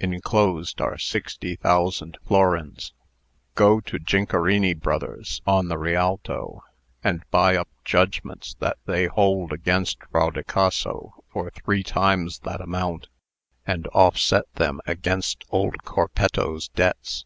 Enclosed 0.00 0.80
are 0.80 0.98
sixty 0.98 1.54
thousand 1.54 2.18
florins. 2.26 2.92
Go 3.54 3.78
to 3.82 4.00
Jinkerini 4.00 4.74
Bros., 4.74 5.40
on 5.46 5.68
the 5.68 5.78
Rialto, 5.78 6.64
and 7.04 7.22
buy 7.30 7.54
up 7.56 7.68
judgments 7.84 8.56
that 8.58 8.78
they 8.86 9.06
hold 9.06 9.52
against 9.52 9.98
Rodicaso 10.12 11.12
for 11.30 11.50
three 11.50 11.84
times 11.84 12.40
that 12.40 12.60
amount, 12.60 13.06
and 13.64 13.86
offset 13.94 14.52
them 14.56 14.80
against 14.88 15.44
old 15.50 15.76
Corpetto's 15.84 16.66
debts. 16.66 17.24